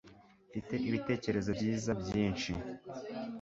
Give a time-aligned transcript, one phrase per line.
[0.49, 2.51] Mfite ibitekerezo byiza byinshi